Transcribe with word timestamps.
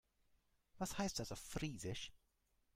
Was 0.79 0.97
heißt 0.97 1.19
das 1.19 1.31
auf 1.31 1.37
Friesisch? 1.37 2.11